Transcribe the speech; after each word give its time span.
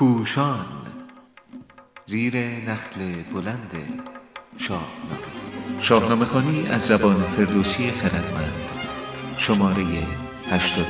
پوشان 0.00 0.66
زیر 2.04 2.36
نخل 2.36 3.22
بلند 3.34 3.72
شاهنامه. 4.58 5.80
شاهنامه 5.80 6.24
خوانی 6.24 6.66
از 6.66 6.86
زبان 6.86 7.22
فردوسی 7.22 7.90
خردمند 7.90 8.72
شماره 9.38 9.84
81 10.50 10.86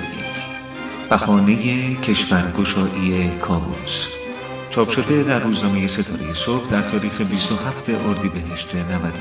بهانه 1.10 1.94
کشورگشایی 1.96 3.30
کاووس 3.40 4.06
چاپ 4.70 4.88
شده 4.90 5.22
در 5.22 5.40
روزنامه 5.40 5.86
ستاره 5.86 6.34
صبح 6.34 6.68
در 6.68 6.82
تاریخ 6.82 7.20
27 7.20 7.90
اردیبهشت 7.90 8.74
99 8.74 9.12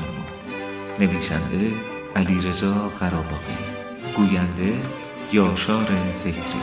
نویسنده 1.00 1.72
علیرضا 2.16 2.88
قراباقی 2.88 3.58
گوینده 4.16 4.82
یاشار 5.32 5.88
فکری. 6.24 6.62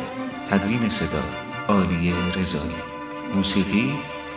تدوین 0.49 0.89
صدا 0.89 1.23
عالیه 1.67 2.15
رضایی. 2.35 2.96
موسیقی 3.35 3.93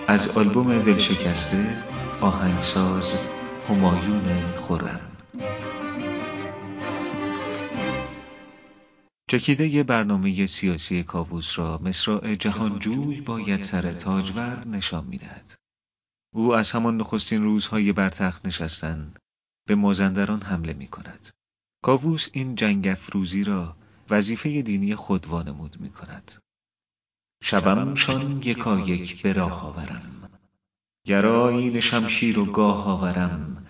از 0.08 0.36
آلبوم 0.36 0.82
دلشکسته 0.82 1.84
آهنگساز 2.20 3.14
همایون 3.68 4.52
خرم 4.56 5.00
چکیده 9.30 9.82
برنامه 9.82 10.46
سیاسی 10.46 11.02
کاووس 11.02 11.58
را 11.58 11.80
مصراع 11.82 12.34
جهانجوی 12.34 13.20
باید 13.20 13.62
سر 13.62 13.92
تاجور 13.92 14.66
نشان 14.66 15.04
می‌دهد. 15.04 15.54
او 16.34 16.54
از 16.54 16.70
همان 16.70 16.96
نخستین 16.96 17.42
روزهای 17.42 17.92
بر 17.92 18.08
تخت 18.08 18.46
نشستن 18.46 19.14
به 19.68 19.74
مازندران 19.74 20.42
حمله 20.42 20.72
می 20.72 20.86
کند. 20.86 21.28
کاووس 21.82 22.28
این 22.32 22.54
جنگ 22.54 22.88
افروزی 22.88 23.44
را 23.44 23.76
وظیفه 24.10 24.62
دینی 24.62 24.94
خود 24.94 25.26
وانمود 25.26 25.80
می 25.80 25.90
کند. 25.90 26.32
شومشان 27.42 28.42
یکا 28.44 28.78
یک 28.78 29.22
به 29.22 29.32
راه 29.32 29.66
آورم. 29.66 30.30
گرایین 31.06 31.80
شمشیر 31.80 32.38
و 32.38 32.44
گاه 32.44 32.86
آورم 32.86 33.66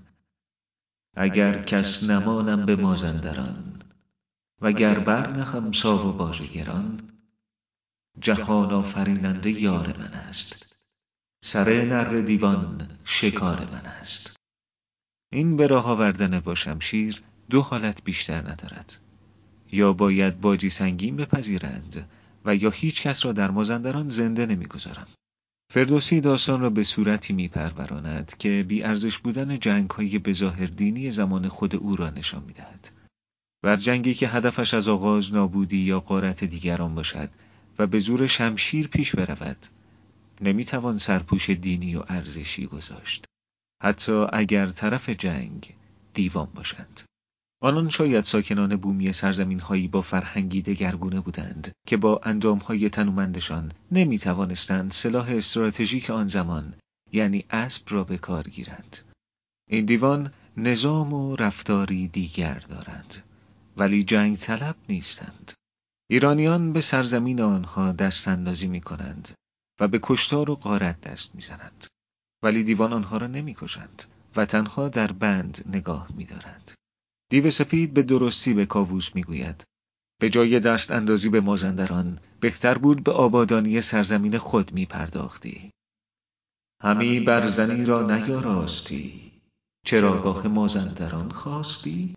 اگر 1.17 1.63
کس 1.63 2.03
نمانم 2.03 2.67
به 2.67 2.77
مازندران 2.77 3.83
وگر 4.61 4.99
برنهم 4.99 5.73
ساو 5.73 6.01
و 6.01 6.13
باژ 6.13 6.43
گران 6.43 7.11
جهان 8.21 8.73
آفریننده 8.73 9.51
یار 9.51 9.97
من 9.99 10.13
است. 10.15 10.77
سر 11.45 11.85
نره 11.85 12.23
دیوان 12.23 12.89
شکار 13.05 13.69
من 13.73 13.87
است. 13.87 14.37
این 15.33 15.57
به 15.57 15.67
راه 15.67 15.87
آوردن 15.87 16.41
با 16.41 16.55
شمشیر 16.55 17.23
دو 17.51 17.63
حالت 17.63 18.05
بیشتر 18.05 18.41
ندارد. 18.41 18.99
یا 19.73 19.93
باید 19.93 20.41
باجی 20.41 20.71
سنگین 20.71 21.17
بپذیرند 21.17 22.11
و 22.45 22.57
یا 22.57 22.71
هیچ 22.71 23.03
کس 23.03 23.25
را 23.25 23.33
در 23.33 23.51
مازندران 23.51 24.09
زنده 24.09 24.47
نمی‌گذارم. 24.47 25.07
فردوسی 25.73 26.21
داستان 26.21 26.61
را 26.61 26.71
به 26.71 26.83
صورتی 26.83 27.33
میپروراند 27.33 28.37
که 28.39 28.65
بی 28.69 28.83
ارزش 28.83 29.19
بودن 29.19 29.59
جنگ 29.59 29.91
های 29.91 30.19
بظاهر 30.19 30.67
دینی 30.67 31.11
زمان 31.11 31.49
خود 31.49 31.77
او 31.77 31.97
را 31.97 32.11
نشان 32.11 32.43
می‌دهد. 32.43 32.91
بر 33.63 33.77
جنگی 33.77 34.15
که 34.15 34.29
هدفش 34.29 34.75
از 34.75 34.89
آغاز 34.89 35.33
نابودی 35.33 35.79
یا 35.79 36.01
قارت 36.01 36.45
دیگران 36.45 36.95
باشد 36.95 37.31
و 37.79 37.87
به 37.87 37.99
زور 37.99 38.27
شمشیر 38.27 38.89
پیش 38.89 39.15
برود 39.15 39.67
نمی‌توان 40.41 40.99
سرپوش 40.99 41.51
دینی 41.51 41.97
و 41.97 42.03
ارزشی 42.09 42.67
گذاشت 42.67 43.25
حتی 43.83 44.27
اگر 44.33 44.67
طرف 44.67 45.11
جنگ 45.11 45.75
دیوان 46.15 46.49
باشند 46.55 47.01
آنان 47.63 47.91
شاید 47.91 48.25
ساکنان 48.25 48.77
بومی 48.77 49.13
سرزمین 49.13 49.61
هایی 49.61 49.89
با 49.89 50.03
فرهنگی 50.03 50.63
دگرگونه 50.63 51.21
بودند 51.21 51.73
که 51.87 51.97
با 51.97 52.21
اندام 52.23 52.59
های 52.59 52.91
تنومندشان 52.91 53.73
نمی 53.93 54.19
توانستند 54.19 54.91
سلاح 54.91 55.31
استراتژیک 55.31 56.11
آن 56.11 56.29
زمان 56.29 56.75
یعنی 57.13 57.45
اسب 57.51 57.83
را 57.89 58.05
به 58.05 58.19
کار 58.19 58.43
گیرند. 58.43 58.97
این 59.69 59.85
دیوان 59.85 60.33
نظام 60.57 61.13
و 61.13 61.37
رفتاری 61.37 62.09
دیگر 62.09 62.59
دارند 62.59 63.25
ولی 63.77 64.03
جنگ 64.03 64.37
طلب 64.37 64.77
نیستند. 64.89 65.53
ایرانیان 66.11 66.73
به 66.73 66.81
سرزمین 66.81 67.41
آنها 67.41 67.93
دست 67.93 68.29
اندازی 68.29 68.67
می 68.67 68.81
کنند 68.81 69.33
و 69.81 69.89
به 69.89 70.01
کشتار 70.03 70.51
و 70.51 70.55
غارت 70.55 71.01
دست 71.01 71.35
می 71.35 71.43
زنند. 71.43 71.87
ولی 72.43 72.65
دیوان 72.65 72.93
آنها 72.93 73.17
را 73.17 73.27
نمی 73.27 73.55
کشند 73.55 74.03
و 74.37 74.45
تنها 74.45 74.89
در 74.89 75.13
بند 75.13 75.65
نگاه 75.73 76.09
می 76.17 76.25
دارند. 76.25 76.71
دیو 77.31 77.51
سپید 77.51 77.95
به 77.95 78.03
درستی 78.03 78.55
به 78.55 78.67
کاووس 78.67 79.15
می‌گوید 79.15 79.65
به 80.21 80.31
جای 80.31 80.61
دست 80.61 80.91
اندازی 80.91 81.29
به 81.29 81.41
مازندران 81.41 82.19
بهتر 82.41 82.79
بود 82.79 83.05
به 83.05 83.13
آبادانی 83.13 83.81
سرزمین 83.81 84.39
خود 84.39 84.73
می 84.73 84.87
پرداختی. 84.87 85.71
همی 86.83 87.21
برزنی 87.21 87.85
را 87.85 88.17
نیاراستی 88.17 89.33
چراگاه 89.87 90.49
مازندران 90.49 91.31
خواستی؟ 91.31 92.15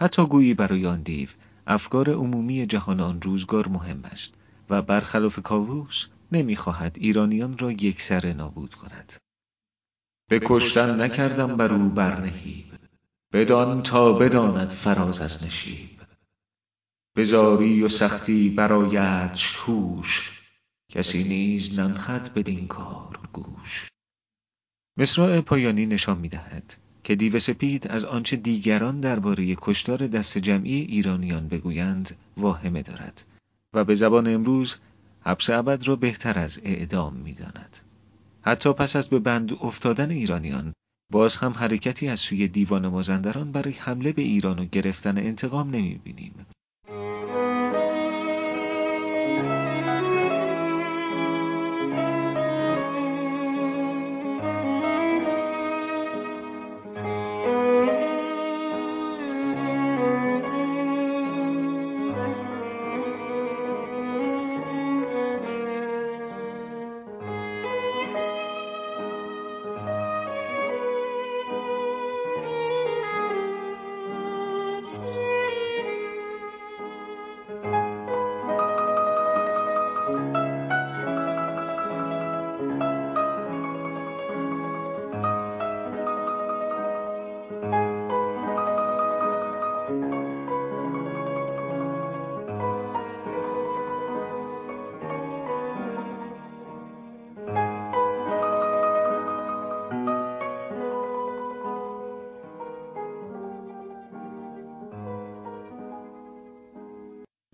حتی 0.00 0.26
گویی 0.26 0.54
برای 0.54 0.86
آن 0.86 1.02
دیو 1.02 1.28
افکار 1.66 2.10
عمومی 2.10 2.66
جهان 2.66 3.00
آن 3.00 3.22
روزگار 3.22 3.68
مهم 3.68 4.04
است 4.04 4.34
و 4.70 4.82
برخلاف 4.82 5.38
کاووس 5.42 6.06
نمی‌خواهد 6.32 6.96
ایرانیان 7.00 7.58
را 7.58 7.72
یکسره 7.72 8.32
نابود 8.32 8.74
کند. 8.74 9.12
به 10.30 10.40
کشتن 10.44 11.00
نکردم 11.00 11.56
بر 11.56 11.72
او 11.72 11.88
برنهیب 11.88 12.75
بدان 13.36 13.82
تا 13.82 14.12
بداند 14.12 14.70
فراز 14.70 15.20
از 15.20 15.46
نشیب. 15.46 15.90
بزاری 17.16 17.82
و 17.82 17.88
سختی 17.88 18.48
برایتش 18.48 19.56
کوش 19.56 20.40
کسی 20.88 21.24
نیز 21.24 21.78
ننخد 21.78 22.34
بدین 22.34 22.66
کار 22.66 23.18
گوش. 23.32 23.88
مصرع 24.96 25.40
پایانی 25.40 25.86
نشان 25.86 26.18
می‌دهد 26.18 26.76
که 27.04 27.14
دیو 27.14 27.38
سپید 27.38 27.88
از 27.88 28.04
آنچه 28.04 28.36
دیگران 28.36 29.00
درباره 29.00 29.56
کشتار 29.60 30.06
دست 30.06 30.38
جمعی 30.38 30.80
ایرانیان 30.80 31.48
بگویند 31.48 32.16
واهمه 32.36 32.82
دارد 32.82 33.24
و 33.72 33.84
به 33.84 33.94
زبان 33.94 34.34
امروز 34.34 34.76
حبس 35.20 35.50
ابد 35.50 35.88
را 35.88 35.96
بهتر 35.96 36.38
از 36.38 36.60
اعدام 36.64 37.14
می‌داند. 37.14 37.78
حتی 38.42 38.72
پس 38.72 38.96
از 38.96 39.08
به 39.08 39.18
بند 39.18 39.52
افتادن 39.52 40.10
ایرانیان 40.10 40.72
باز 41.12 41.36
هم 41.36 41.52
حرکتی 41.52 42.08
از 42.08 42.20
سوی 42.20 42.48
دیوان 42.48 42.88
مازندران 42.88 43.52
برای 43.52 43.74
حمله 43.74 44.12
به 44.12 44.22
ایران 44.22 44.58
و 44.58 44.64
گرفتن 44.64 45.18
انتقام 45.18 45.70
نمی 45.70 45.94
بینیم. 46.04 46.46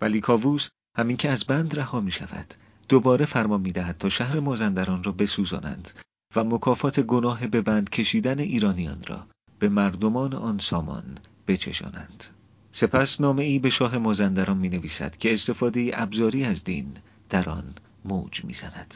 ولی 0.03 0.19
کاووس 0.21 0.69
همین 0.97 1.17
که 1.17 1.29
از 1.29 1.43
بند 1.43 1.79
رها 1.79 2.01
می 2.01 2.11
شود 2.11 2.53
دوباره 2.89 3.25
فرمان 3.25 3.61
می 3.61 3.71
دهد 3.71 3.97
تا 3.97 4.09
شهر 4.09 4.39
مازندران 4.39 5.03
را 5.03 5.11
بسوزانند 5.11 5.91
و 6.35 6.43
مکافات 6.43 6.99
گناه 6.99 7.47
به 7.47 7.61
بند 7.61 7.89
کشیدن 7.89 8.39
ایرانیان 8.39 9.03
را 9.07 9.27
به 9.59 9.69
مردمان 9.69 10.33
آن 10.33 10.57
سامان 10.57 11.17
بچشانند 11.47 12.23
سپس 12.71 13.21
نامه 13.21 13.43
ای 13.43 13.59
به 13.59 13.69
شاه 13.69 13.97
مازندران 13.97 14.57
می 14.57 14.69
نویسد 14.69 15.17
که 15.17 15.33
استفاده 15.33 15.91
ابزاری 15.93 16.43
از 16.43 16.63
دین 16.63 16.97
در 17.29 17.49
آن 17.49 17.75
موج 18.05 18.45
می 18.45 18.53
زند. 18.53 18.95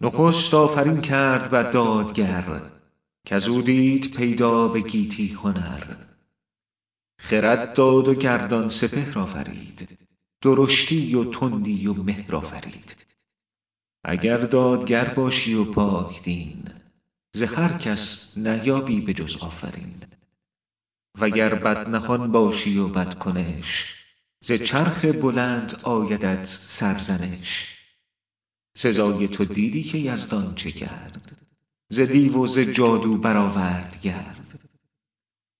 نخست 0.00 0.54
آفرین 0.54 1.00
کرد 1.00 1.48
و 1.52 1.72
دادگر 1.72 2.62
که 3.26 3.38
دید 3.38 4.16
پیدا 4.16 4.68
به 4.68 4.80
گیتی 4.80 5.28
هنر 5.28 6.11
خرد 7.22 7.74
داد 7.74 8.08
و 8.08 8.14
گردان 8.14 8.68
سپهر 8.68 9.18
آفرید 9.18 9.98
درشتی 10.40 11.14
و 11.14 11.24
تندی 11.24 11.86
و 11.86 11.94
مهر 11.94 12.36
آفرید 12.36 13.06
اگر 14.04 14.38
دادگر 14.38 15.04
باشی 15.04 15.54
و 15.54 15.64
پاک 15.64 16.22
دین 16.22 16.68
ز 17.34 17.42
هر 17.42 17.78
کس 17.78 18.32
نیابی 18.36 19.00
به 19.00 19.14
جز 19.14 19.36
آفرین. 19.36 19.94
وگر 21.20 21.54
بدنهان 21.54 22.32
باشی 22.32 22.78
و 22.78 22.88
بدکنش 22.88 23.94
ز 24.44 24.52
چرخ 24.52 25.04
بلند 25.04 25.80
آیدت 25.82 26.44
سرزنش. 26.44 27.78
سزای 28.76 29.28
تو 29.28 29.44
دیدی 29.44 29.82
که 29.82 29.98
یزدان 29.98 30.54
چه 30.54 30.70
کرد؟ 30.70 31.36
ز 31.88 32.00
دیو 32.00 32.38
و 32.38 32.46
ز 32.46 32.58
جادو 32.58 33.18
برآورد 33.18 34.00
گرد. 34.02 34.61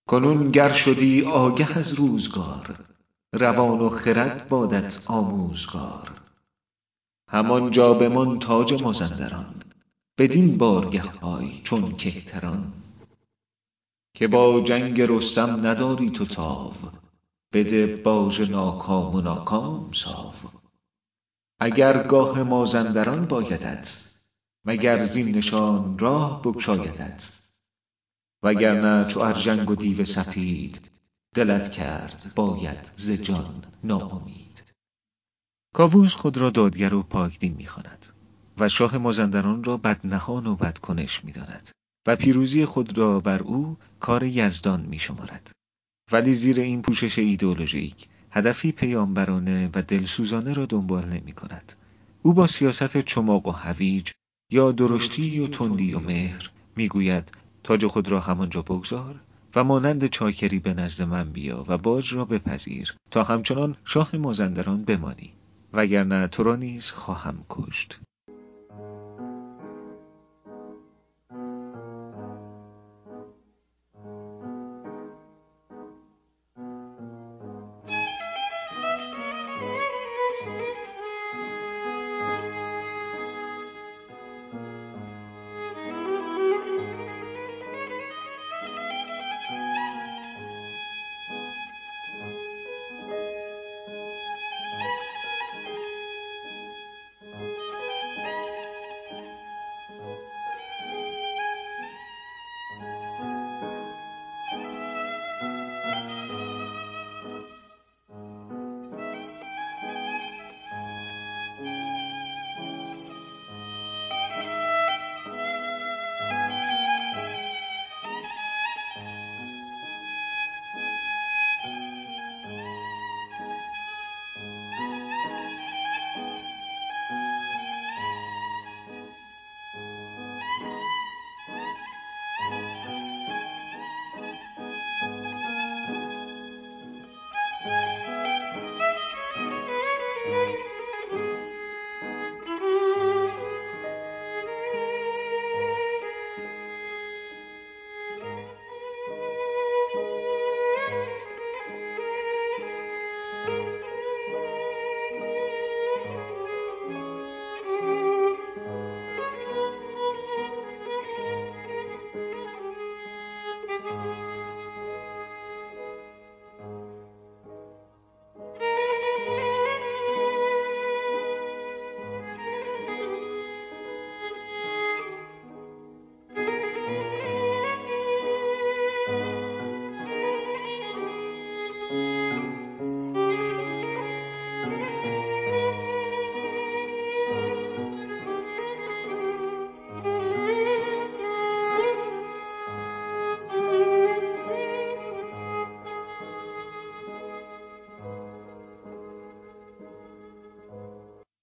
کنون 0.09 0.51
گر 0.51 0.73
شدی 0.73 1.23
آگه 1.23 1.79
از 1.79 1.93
روزگار 1.93 2.85
روان 3.33 3.81
و 3.81 3.89
خرد 3.89 4.49
بادت 4.49 5.05
آموزگار. 5.07 6.21
همانجا 7.29 7.95
بمان 7.95 8.39
تاج 8.39 8.83
مازندران 8.83 9.55
بدین 10.19 10.59
بارگه 10.59 11.03
های 11.03 11.61
چون 11.65 11.97
کهتران. 11.97 12.73
که 14.15 14.29
با 14.29 14.61
جنگ 14.61 15.01
رستم 15.01 15.67
نداری 15.67 16.11
تو 16.11 16.27
تاو 16.27 16.73
بده 17.53 17.87
باژ 17.97 18.41
ناکام 18.51 19.15
و 19.15 19.21
ناکام 19.21 19.93
ساو. 19.93 20.33
اگر 21.61 22.03
گاه 22.03 22.43
مازندران 22.43 23.27
بایدت 23.27 24.09
مگر 24.65 25.05
زین 25.05 25.37
نشان 25.37 25.99
راه 25.99 26.43
بگشایدت. 26.43 27.42
وگرنه 28.43 29.09
چو 29.09 29.21
ارژنگ 29.21 29.71
و 29.71 29.75
دیو 29.75 30.05
سپید 30.05 30.91
دلت 31.35 31.71
کرد 31.71 32.33
باید 32.37 32.91
ز 32.97 33.11
جان 33.11 33.65
ناامید 33.85 34.75
کاووس 35.75 36.15
خود 36.15 36.39
را 36.39 36.51
دادگر 36.51 36.95
و 36.95 37.03
پاک 37.03 37.39
دین 37.39 37.55
می 37.55 37.67
خواند 37.67 38.07
و 38.59 38.69
شاه 38.69 38.99
مازندران 38.99 39.65
را 39.65 39.77
بدنهان 39.77 40.47
و 40.47 40.57
بدکنش 40.57 41.25
می 41.25 41.33
داند 41.33 41.71
و 42.07 42.17
پیروزی 42.17 42.65
خود 42.65 42.99
را 42.99 43.21
بر 43.21 43.43
او 43.43 43.77
کار 44.01 44.23
یزدان 44.23 44.81
می 44.81 44.99
شمارد. 44.99 45.53
ولی 46.13 46.35
زیر 46.35 46.61
این 46.61 46.83
پوشش 46.83 47.19
ایدئولوژیک 47.19 48.09
هدفی 48.31 48.73
پیامبرانه 48.73 49.71
و 49.75 49.83
دلسوزانه 49.83 50.53
را 50.53 50.67
دنبال 50.67 51.05
نمی 51.05 51.33
کند. 51.33 51.73
او 52.23 52.35
با 52.35 52.47
سیاست 52.47 53.01
چماق 53.01 53.49
و 53.49 53.51
هویج 53.51 54.11
یا 54.51 54.73
درشتی 54.73 55.41
و 55.41 55.47
تندی 55.47 55.95
و 55.95 55.99
مهر 55.99 56.51
می‌گوید 56.77 57.33
تاج 57.65 57.87
خود 57.87 58.09
را 58.09 58.21
همانجا 58.21 58.63
بگذار 58.63 59.21
و 59.55 59.65
مانند 59.65 60.07
چاکری 60.07 60.59
به 60.59 60.75
نزد 60.75 61.05
من 61.05 61.31
بیا 61.31 61.65
و 61.69 61.79
باج 61.79 62.15
را 62.15 62.25
بپذیر 62.25 62.95
تا 63.11 63.23
همچنان 63.23 63.77
شاه 63.85 64.17
مازندران 64.17 64.85
بمانی 64.85 65.33
وگرنه 65.73 66.27
تو 66.27 66.43
را 66.43 66.57
نیز 66.57 66.91
خواهم 66.91 67.45
کشت. 67.51 68.01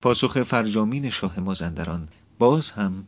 پاسخ 0.09 0.43
فرجامین 0.43 1.09
شاه 1.09 1.39
مازندران 1.39 2.09
باز 2.39 2.71
هم 2.71 3.07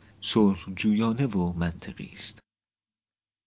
جویانه 0.76 1.26
و 1.26 1.54
منطقی 1.54 2.10
است. 2.14 2.40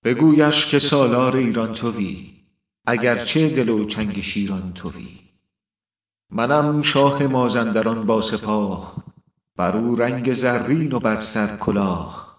بگویش 0.05 0.67
که 0.67 0.79
سالار 0.79 1.37
ایران 1.37 1.73
تویی 1.73 2.45
اگرچه 2.87 3.49
دل 3.49 3.69
و 3.69 3.85
چنگ 3.85 4.21
شیران 4.21 4.73
تویی 4.73 5.19
منم 6.31 6.83
شاه 6.83 7.27
مازندران 7.27 8.07
با 8.07 8.23
سپاه 8.23 9.05
بر 9.57 9.77
او 9.77 9.97
رنگ 9.97 10.33
زرین 10.33 10.93
و 10.93 10.99
بر 10.99 11.21
سر 11.21 11.57
کلاه. 11.57 12.39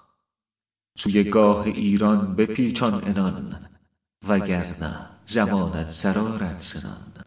سوی 0.97 1.23
گاه 1.23 1.65
ایران 1.65 2.35
بپیچان 2.35 3.03
عنان 3.03 3.69
وگرنه 4.27 5.09
زمانت 5.25 5.89
سرآرد 5.89 6.59
سنان 6.59 7.23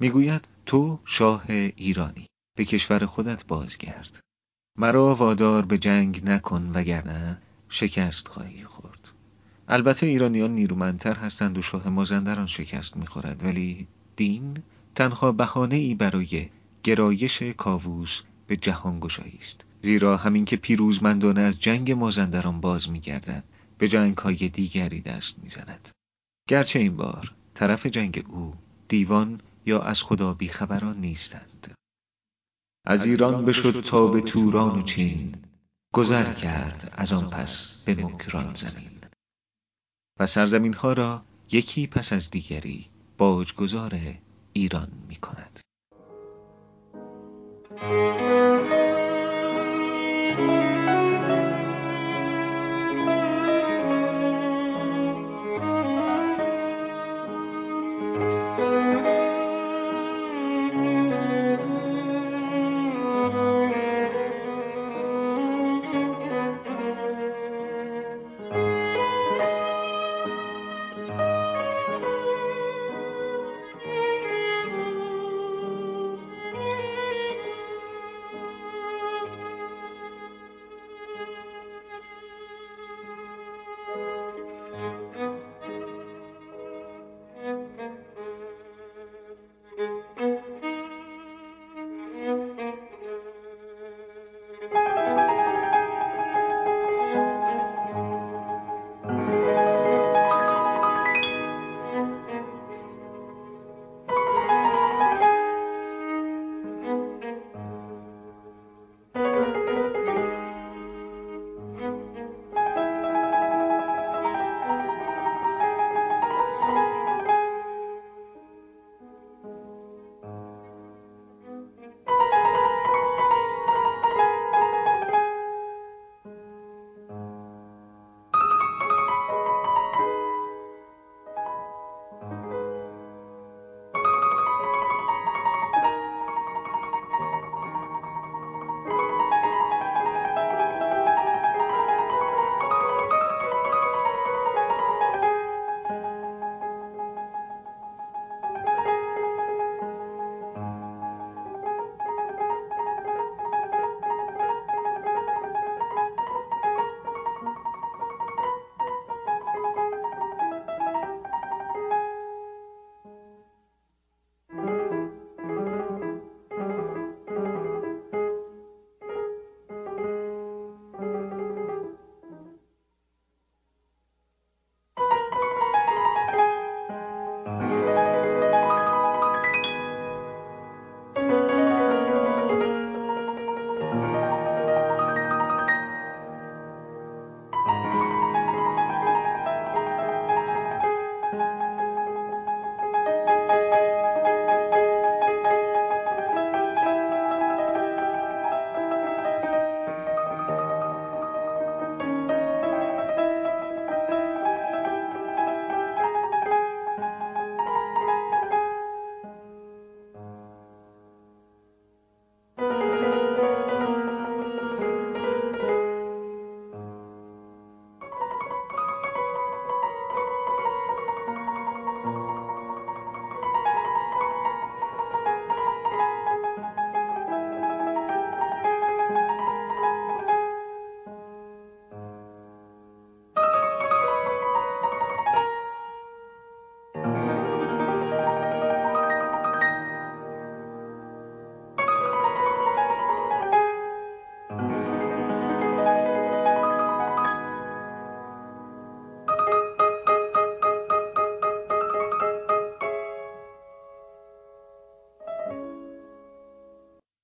می‌گوید 0.00 0.48
تو 0.66 0.98
شاه 1.04 1.44
ایرانی. 1.76 2.30
به 2.54 2.64
کشور 2.64 3.06
خودت 3.06 3.46
بازگرد. 3.46 4.20
مرا 4.78 5.14
وادار 5.14 5.64
به 5.64 5.78
جنگ 5.78 6.24
نکن 6.24 6.70
وگرنه 6.74 7.38
شکست 7.68 8.28
خواهی 8.28 8.64
خورد. 8.64 9.08
البته 9.68 10.06
ایرانیان 10.06 10.54
نیرومندتر 10.54 11.14
هستند 11.14 11.58
و 11.58 11.62
شاه 11.62 11.88
مازندران 11.88 12.46
شکست 12.46 12.96
می‌خورد 12.96 13.44
ولی 13.44 13.86
دین 14.16 14.56
تنها 14.94 15.32
بهانه 15.32 15.76
ای 15.76 15.94
برای 15.94 16.48
گرایش 16.82 17.42
کاووس 17.42 18.22
به 18.46 18.56
جهانگشایی 18.56 19.38
است. 19.40 19.64
زیرا 19.82 20.16
همین 20.16 20.44
که 20.44 20.56
پیروزمندانه 20.56 21.40
از 21.40 21.60
جنگ 21.60 21.92
مازندران 21.92 22.60
باز 22.60 22.90
میگردد 22.90 23.44
به 23.78 23.88
جنگ 23.88 24.18
های 24.18 24.48
دیگری 24.48 25.00
دست 25.00 25.38
می‌زند. 25.38 25.88
گرچه 26.48 26.78
این 26.78 26.96
بار 26.96 27.32
طرف 27.54 27.86
جنگ 27.86 28.24
او 28.28 28.54
دیوان 28.88 29.40
یا 29.66 29.80
از 29.82 30.02
خدا 30.02 30.34
بیخبران 30.34 31.00
نیستند. 31.00 31.74
از 32.90 33.04
ایران 33.06 33.44
بشد 33.44 33.80
تا 33.80 34.06
به 34.06 34.20
توران 34.20 34.78
و 34.78 34.82
چین. 34.82 35.34
گذر 35.94 36.32
کرد 36.32 36.94
از 36.96 37.12
آن 37.12 37.30
پس 37.30 37.82
به 37.86 37.94
مکران 37.94 38.54
زمین. 38.54 39.00
و 40.20 40.26
سرزمین 40.26 40.74
ها 40.74 40.92
را 40.92 41.22
یکی 41.52 41.86
پس 41.86 42.12
از 42.12 42.30
دیگری 42.30 42.86
باجگذار 43.18 44.00
ایران 44.52 44.88
می 45.08 45.16
کند 45.16 45.60